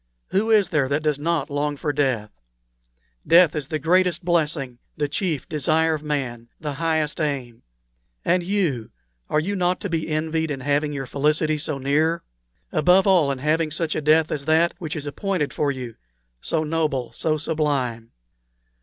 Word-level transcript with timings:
Who 0.29 0.49
is 0.49 0.69
there 0.69 0.89
that 0.89 1.03
does 1.03 1.19
not 1.19 1.51
long 1.51 1.77
for 1.77 1.93
death? 1.93 2.31
Death 3.27 3.55
is 3.55 3.67
the 3.67 3.77
greatest 3.77 4.25
blessing, 4.25 4.79
the 4.97 5.07
chief 5.07 5.47
desire 5.47 5.93
of 5.93 6.01
man 6.01 6.49
the 6.59 6.73
highest 6.73 7.21
aim. 7.21 7.61
And 8.25 8.41
you 8.41 8.89
are 9.29 9.39
you 9.39 9.55
not 9.55 9.79
to 9.81 9.89
be 9.89 10.07
envied 10.09 10.49
in 10.49 10.61
having 10.61 10.91
your 10.91 11.05
felicity 11.05 11.59
so 11.59 11.77
near? 11.77 12.23
above 12.71 13.05
all, 13.05 13.29
in 13.31 13.37
having 13.37 13.69
such 13.69 13.93
a 13.93 14.01
death 14.01 14.31
as 14.31 14.45
that 14.45 14.73
which 14.79 14.95
is 14.95 15.05
appointed 15.05 15.53
for 15.53 15.69
you 15.71 15.93
so 16.41 16.63
noble, 16.63 17.11
so 17.11 17.37
sublime? 17.37 18.09